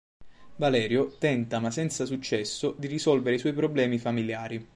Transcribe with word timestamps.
Valerio 0.55 1.15
tenta, 1.19 1.59
ma 1.59 1.69
senza 1.69 2.05
successo 2.07 2.73
di 2.75 2.87
risolvere 2.87 3.35
i 3.35 3.37
suoi 3.37 3.53
problemi 3.53 3.99
familiari. 3.99 4.67